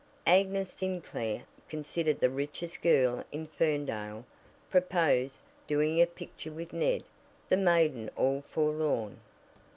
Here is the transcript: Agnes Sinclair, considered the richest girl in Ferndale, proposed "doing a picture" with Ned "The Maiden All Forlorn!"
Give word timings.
Agnes 0.25 0.71
Sinclair, 0.73 1.43
considered 1.69 2.19
the 2.19 2.29
richest 2.31 2.81
girl 2.81 3.23
in 3.31 3.45
Ferndale, 3.45 4.25
proposed 4.67 5.41
"doing 5.67 6.01
a 6.01 6.07
picture" 6.07 6.51
with 6.51 6.73
Ned 6.73 7.03
"The 7.49 7.57
Maiden 7.57 8.09
All 8.15 8.41
Forlorn!" 8.49 9.19